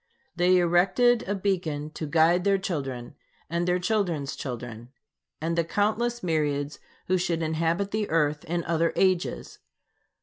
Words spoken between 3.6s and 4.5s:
their children's